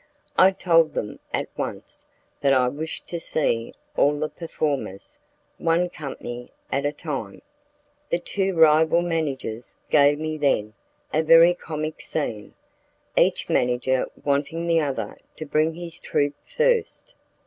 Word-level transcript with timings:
I 0.35 0.49
told 0.49 0.95
them 0.95 1.19
at 1.31 1.47
once 1.55 2.07
that 2.39 2.53
I 2.53 2.69
wished 2.69 3.05
to 3.09 3.19
see 3.19 3.71
all 3.95 4.17
the 4.17 4.29
performers, 4.29 5.19
one 5.59 5.89
company 5.91 6.49
at 6.71 6.87
a 6.87 6.91
time. 6.91 7.43
The 8.09 8.17
two 8.17 8.55
rival 8.57 9.03
managers 9.03 9.77
gave 9.91 10.17
me 10.19 10.39
then 10.39 10.73
a 11.13 11.21
very 11.21 11.53
comic 11.53 12.01
scene, 12.01 12.55
each 13.15 13.47
manager 13.47 14.07
wanting 14.25 14.65
the 14.65 14.79
other 14.79 15.17
to 15.35 15.45
bring 15.45 15.75
his 15.75 15.99
troupe 15.99 16.33
first. 16.57 17.13